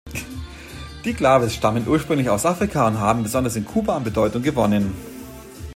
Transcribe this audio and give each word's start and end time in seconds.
Die 1.05 1.13
Claves 1.13 1.53
stammen 1.53 1.87
ursprünglich 1.87 2.27
aus 2.31 2.43
Afrika 2.47 2.87
und 2.87 2.97
haben 2.97 3.21
besonders 3.21 3.55
in 3.55 3.65
Kuba 3.65 3.95
an 3.95 4.03
Bedeutung 4.03 4.41
gewonnen. 4.41 4.95